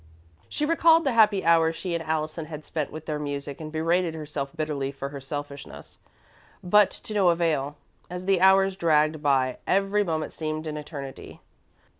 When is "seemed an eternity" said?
10.33-11.39